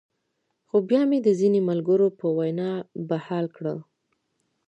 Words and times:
خو 0.67 0.77
بيا 0.89 1.01
مې 1.09 1.19
د 1.25 1.29
ځينې 1.39 1.59
ملګرو 1.69 2.07
پۀ 2.19 2.27
وېنا 2.37 2.71
بحال 3.09 3.45
کړۀ- 3.55 3.75